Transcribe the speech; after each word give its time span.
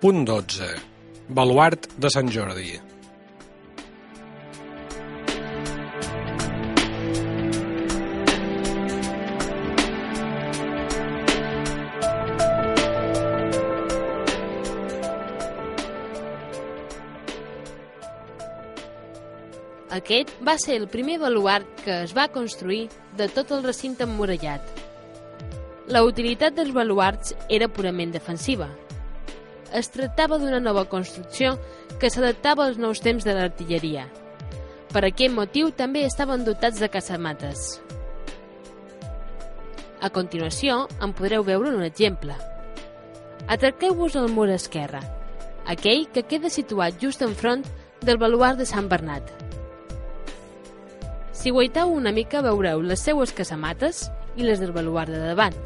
Punt 0.00 0.22
12. 0.24 0.66
Baluart 1.28 1.86
de 2.00 2.08
Sant 2.08 2.30
Jordi. 2.32 2.70
Aquest 19.90 20.32
va 20.40 20.56
ser 20.56 20.80
el 20.80 20.88
primer 20.88 21.18
baluart 21.20 21.68
que 21.84 22.02
es 22.06 22.16
va 22.16 22.30
construir 22.32 22.86
de 23.20 23.28
tot 23.28 23.52
el 23.52 23.66
recinte 23.68 24.08
emmurallat. 24.08 24.64
La 25.92 26.08
utilitat 26.08 26.56
dels 26.56 26.72
baluarts 26.72 27.36
era 27.50 27.68
purament 27.68 28.16
defensiva. 28.16 28.72
Es 29.72 29.90
tractava 29.94 30.40
d'una 30.42 30.58
nova 30.58 30.86
construcció 30.90 31.54
que 32.00 32.10
s'adaptava 32.10 32.64
als 32.66 32.78
nous 32.78 32.98
temps 33.00 33.22
de 33.24 33.34
l'artilleria. 33.36 34.08
Per 34.90 35.04
aquest 35.06 35.30
motiu 35.30 35.70
també 35.70 36.02
estaven 36.02 36.42
dotats 36.44 36.80
de 36.82 36.88
casamates. 36.90 37.78
A 40.02 40.10
continuació 40.10 40.88
en 40.98 41.12
podreu 41.14 41.44
veure 41.46 41.70
un 41.70 41.84
exemple. 41.86 42.34
Atraqueu-vos 43.46 44.16
al 44.16 44.30
mur 44.34 44.48
esquerre, 44.50 45.02
aquell 45.66 46.08
que 46.10 46.24
queda 46.26 46.50
situat 46.50 46.98
just 46.98 47.22
enfront 47.22 47.62
del 48.02 48.18
baluart 48.18 48.58
de 48.58 48.66
Sant 48.66 48.88
Bernat. 48.90 49.30
Si 51.30 51.54
guaiteu 51.54 51.92
una 51.94 52.10
mica 52.12 52.42
veureu 52.42 52.82
les 52.82 53.00
seues 53.06 53.30
casamates 53.32 54.08
i 54.36 54.42
les 54.42 54.58
del 54.58 54.74
baluart 54.74 55.12
de 55.14 55.22
davant. 55.22 55.56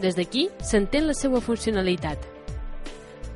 Des 0.00 0.16
d'aquí 0.16 0.48
s'entén 0.64 1.06
la 1.06 1.14
seva 1.14 1.42
funcionalitat. 1.44 2.37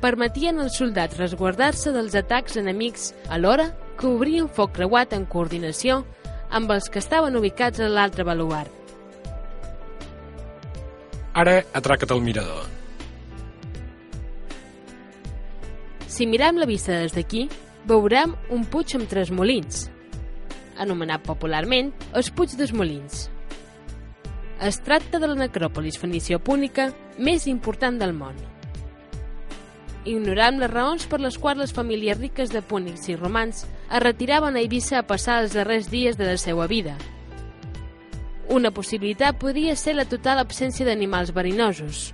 Permetien 0.03 0.57
als 0.59 0.75
soldats 0.75 1.15
resguardar-se 1.15 1.93
dels 1.95 2.15
atacs 2.19 2.57
enemics 2.59 3.13
alhora 3.31 3.69
que 3.95 4.09
obrien 4.09 4.49
foc 4.51 4.73
creuat 4.75 5.13
en 5.15 5.23
coordinació 5.31 6.01
amb 6.51 6.73
els 6.75 6.89
que 6.91 6.99
estaven 6.99 7.37
ubicats 7.39 7.79
a 7.79 7.87
l'altre 7.87 8.25
baluart. 8.27 8.67
Ara 11.39 11.61
atraca't 11.71 12.11
al 12.11 12.19
mirador. 12.21 12.67
Si 16.11 16.27
mirem 16.27 16.59
la 16.59 16.67
vista 16.67 16.99
des 16.99 17.15
d'aquí, 17.15 17.47
veurem 17.87 18.35
un 18.51 18.67
puig 18.67 18.97
amb 18.99 19.07
tres 19.07 19.31
molins, 19.31 19.85
anomenat 20.83 21.23
popularment 21.23 21.93
els 22.11 22.27
Puig 22.29 22.57
dels 22.59 22.75
Molins. 22.75 23.29
Es 24.59 24.83
tracta 24.83 25.23
de 25.23 25.31
la 25.31 25.39
necròpolis 25.47 25.95
fenicio-púnica 25.97 26.91
més 27.17 27.47
important 27.47 27.97
del 28.03 28.11
món. 28.13 28.35
Ignorem 30.05 30.57
les 30.59 30.71
raons 30.71 31.05
per 31.07 31.21
les 31.23 31.37
quals 31.39 31.61
les 31.61 31.71
famílies 31.71 32.17
riques 32.19 32.51
de 32.51 32.61
púnics 32.61 33.07
i 33.07 33.15
romans 33.15 33.63
es 33.63 34.01
retiraven 34.03 34.57
a 34.57 34.59
Eivissa 34.59 34.97
a 34.99 35.07
passar 35.07 35.37
els 35.39 35.53
darrers 35.55 35.87
dies 35.91 36.17
de 36.19 36.27
la 36.27 36.35
seva 36.37 36.67
vida. 36.67 36.97
Una 38.51 38.73
possibilitat 38.75 39.39
podria 39.39 39.77
ser 39.79 39.95
la 39.95 40.03
total 40.03 40.41
absència 40.41 40.85
d'animals 40.85 41.31
verinosos. 41.31 42.11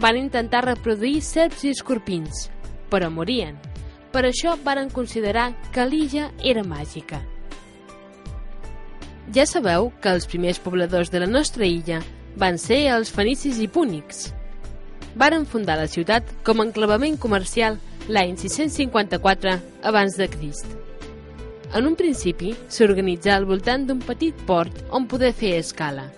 Van 0.00 0.16
intentar 0.16 0.64
reproduir 0.64 1.20
serps 1.20 1.66
i 1.68 1.74
escorpins, 1.74 2.48
però 2.88 3.10
morien. 3.12 3.58
Per 4.10 4.24
això 4.24 4.54
varen 4.64 4.88
considerar 4.88 5.50
que 5.74 5.84
l'illa 5.84 6.30
era 6.42 6.64
màgica. 6.64 7.20
Ja 9.34 9.44
sabeu 9.44 9.90
que 10.00 10.08
els 10.08 10.24
primers 10.30 10.60
pobladors 10.62 11.12
de 11.12 11.20
la 11.20 11.28
nostra 11.28 11.68
illa 11.68 12.00
van 12.40 12.56
ser 12.58 12.86
els 12.94 13.12
fenicis 13.12 13.60
i 13.60 13.68
púnics. 13.68 14.30
Varen 15.14 15.46
fundar 15.46 15.76
la 15.78 15.88
ciutat 15.90 16.28
com 16.46 16.60
a 16.60 16.66
enclavament 16.66 17.18
comercial 17.20 17.78
l'any 18.08 18.36
654 18.40 19.58
abans 19.82 20.16
de 20.18 20.28
Crist. 20.28 20.66
En 21.74 21.86
un 21.88 21.96
principi 21.98 22.54
s'organitzà 22.70 23.34
al 23.36 23.46
voltant 23.48 23.86
d'un 23.86 24.02
petit 24.02 24.44
port 24.46 24.82
on 24.90 25.08
poder 25.10 25.32
fer 25.34 25.56
escala. 25.58 26.08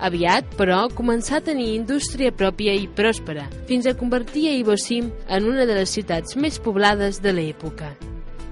Aviat, 0.00 0.46
però, 0.56 0.86
començà 0.96 1.38
a 1.38 1.44
tenir 1.44 1.74
indústria 1.74 2.32
pròpia 2.32 2.72
i 2.72 2.86
pròspera, 2.88 3.44
fins 3.68 3.86
a 3.86 3.96
convertir 3.98 4.46
a 4.48 4.54
Ibosim 4.56 5.10
en 5.28 5.50
una 5.50 5.66
de 5.68 5.76
les 5.76 5.92
ciutats 5.92 6.38
més 6.40 6.56
poblades 6.58 7.20
de 7.20 7.34
l'època 7.36 7.92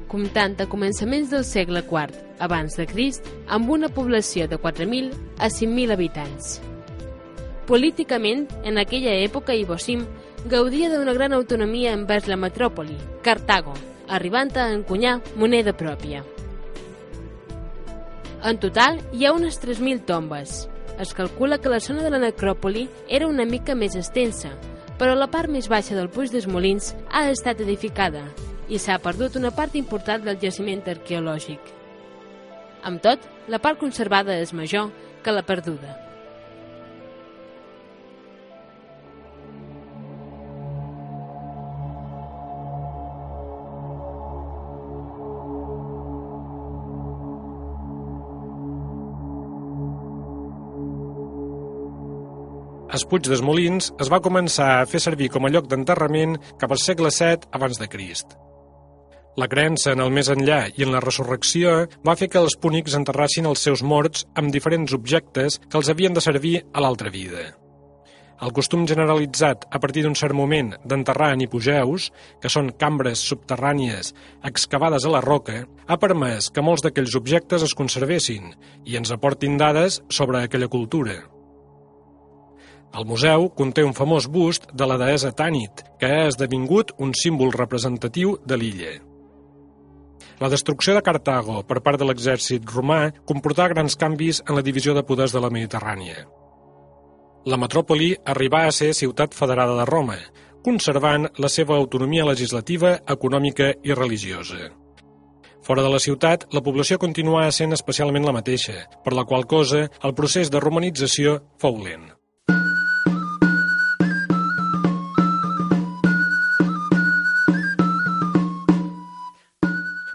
comptant 0.09 0.56
a 0.59 0.66
començaments 0.72 1.31
del 1.31 1.44
segle 1.44 1.84
IV 1.84 2.16
abans 2.44 2.78
de 2.81 2.88
Crist 2.88 3.28
amb 3.47 3.70
una 3.70 3.93
població 3.93 4.49
de 4.49 4.59
4.000 4.59 5.12
a 5.38 5.53
5.000 5.53 5.94
habitants. 5.94 6.59
Políticament, 7.69 8.47
en 8.65 8.79
aquella 8.81 9.12
època 9.21 9.53
Ibosim 9.53 10.06
gaudia 10.49 10.89
d'una 10.89 11.12
gran 11.12 11.34
autonomia 11.37 11.93
envers 11.93 12.25
la 12.25 12.39
metròpoli, 12.41 12.97
Cartago, 13.21 13.75
arribant 14.09 14.55
a 14.56 14.71
encunyar 14.73 15.19
moneda 15.37 15.75
pròpia. 15.77 16.23
En 18.49 18.56
total, 18.62 19.03
hi 19.12 19.27
ha 19.27 19.34
unes 19.37 19.61
3.000 19.61 20.06
tombes. 20.09 20.65
Es 20.97 21.12
calcula 21.12 21.61
que 21.61 21.69
la 21.69 21.83
zona 21.84 22.03
de 22.06 22.15
la 22.15 22.23
necròpoli 22.25 22.89
era 23.06 23.29
una 23.29 23.45
mica 23.45 23.77
més 23.77 24.00
extensa, 24.00 24.55
però 24.97 25.12
la 25.15 25.29
part 25.29 25.53
més 25.53 25.69
baixa 25.69 25.93
del 25.95 26.09
Puig 26.09 26.33
dels 26.33 26.49
Molins 26.49 26.95
ha 27.12 27.29
estat 27.29 27.61
edificada 27.61 28.25
i 28.69 28.81
s'ha 28.81 28.97
perdut 28.97 29.37
una 29.37 29.53
part 29.53 29.77
important 29.77 30.25
del 30.25 30.41
jaciment 30.41 30.89
arqueològic. 30.89 31.61
Amb 32.81 33.05
tot, 33.05 33.21
la 33.47 33.61
part 33.61 33.77
conservada 33.77 34.41
és 34.41 34.56
major 34.56 34.89
que 35.23 35.37
la 35.37 35.45
perduda. 35.45 36.07
Es 52.98 53.04
Puig 53.06 53.28
dels 53.28 53.44
Molins 53.47 53.92
es 54.03 54.09
va 54.10 54.19
començar 54.19 54.66
a 54.75 54.86
fer 54.91 54.98
servir 54.98 55.28
com 55.31 55.44
a 55.47 55.50
lloc 55.54 55.69
d'enterrament 55.70 56.32
cap 56.59 56.72
al 56.75 56.81
segle 56.82 57.12
VII 57.14 57.47
abans 57.54 57.78
de 57.78 57.86
Crist. 57.92 58.32
La 59.38 59.47
creença 59.53 59.92
en 59.94 60.03
el 60.03 60.10
més 60.16 60.31
enllà 60.34 60.64
i 60.75 60.82
en 60.82 60.91
la 60.91 61.03
resurrecció 61.04 61.76
va 62.08 62.16
fer 62.19 62.26
que 62.32 62.42
els 62.42 62.56
púnics 62.58 62.97
enterrassin 62.98 63.47
els 63.47 63.62
seus 63.69 63.84
morts 63.92 64.26
amb 64.42 64.50
diferents 64.50 64.97
objectes 64.98 65.60
que 65.69 65.78
els 65.78 65.92
havien 65.94 66.19
de 66.19 66.25
servir 66.26 66.56
a 66.72 66.82
l'altra 66.82 67.14
vida. 67.14 67.47
El 68.42 68.54
costum 68.58 68.82
generalitzat 68.91 69.69
a 69.70 69.78
partir 69.78 70.03
d'un 70.03 70.19
cert 70.19 70.34
moment 70.34 70.75
d'enterrar 70.82 71.31
en 71.37 71.47
hipogeus, 71.47 72.10
que 72.42 72.50
són 72.50 72.75
cambres 72.82 73.22
subterrànies 73.31 74.10
excavades 74.50 75.06
a 75.06 75.14
la 75.14 75.23
roca, 75.23 75.62
ha 75.87 76.02
permès 76.02 76.50
que 76.50 76.67
molts 76.67 76.82
d'aquells 76.82 77.14
objectes 77.23 77.70
es 77.70 77.78
conservessin 77.78 78.55
i 78.87 78.99
ens 78.99 79.14
aportin 79.14 79.58
dades 79.58 80.02
sobre 80.11 80.43
aquella 80.43 80.70
cultura. 80.70 81.20
El 82.96 83.05
museu 83.05 83.50
conté 83.52 83.85
un 83.85 83.93
famós 83.93 84.26
bust 84.32 84.64
de 84.73 84.87
la 84.88 84.96
deessa 85.00 85.31
Tànit, 85.37 85.85
que 86.00 86.08
ha 86.08 86.26
esdevingut 86.31 86.94
un 86.99 87.12
símbol 87.12 87.52
representatiu 87.52 88.38
de 88.49 88.56
l'illa. 88.56 88.94
La 90.40 90.49
destrucció 90.49 90.94
de 90.94 91.02
Cartago 91.02 91.62
per 91.69 91.81
part 91.85 91.99
de 92.00 92.06
l'exèrcit 92.08 92.64
romà 92.73 93.11
comportà 93.29 93.69
grans 93.69 93.96
canvis 93.99 94.40
en 94.46 94.56
la 94.56 94.64
divisió 94.64 94.94
de 94.94 95.05
poders 95.05 95.35
de 95.35 95.43
la 95.43 95.50
Mediterrània. 95.50 96.25
La 97.49 97.58
metròpoli 97.61 98.12
arribà 98.25 98.64
a 98.67 98.75
ser 98.75 98.93
ciutat 98.94 99.35
federada 99.35 99.76
de 99.79 99.87
Roma, 99.88 100.19
conservant 100.64 101.29
la 101.38 101.49
seva 101.49 101.76
autonomia 101.76 102.26
legislativa, 102.26 102.99
econòmica 103.17 103.73
i 103.82 103.94
religiosa. 103.94 104.70
Fora 105.62 105.82
de 105.82 105.90
la 105.93 106.00
ciutat, 106.00 106.46
la 106.55 106.62
població 106.64 106.99
continuà 106.99 107.49
sent 107.52 107.75
especialment 107.76 108.25
la 108.25 108.37
mateixa, 108.37 108.87
per 109.05 109.12
la 109.12 109.26
qual 109.29 109.46
cosa 109.46 109.88
el 110.02 110.14
procés 110.14 110.55
de 110.55 110.62
romanització 110.62 111.40
fou 111.58 111.82
lent. 111.82 112.18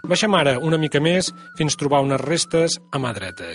Baixem 0.04 0.34
ara 0.36 0.58
una 0.60 0.76
mica 0.80 1.00
més 1.00 1.30
fins 1.58 1.78
trobar 1.80 2.02
unes 2.04 2.20
restes 2.20 2.76
a 2.92 3.00
mà 3.00 3.14
dreta. 3.16 3.54